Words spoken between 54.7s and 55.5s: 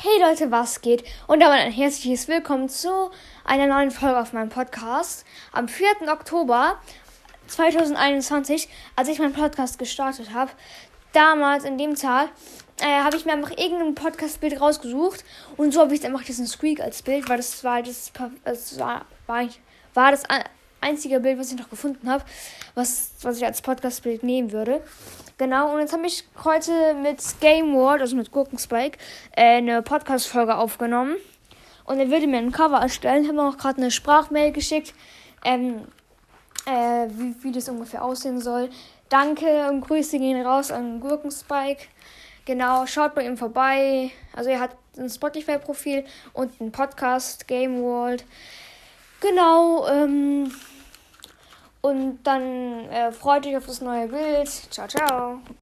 Ciao, ciao.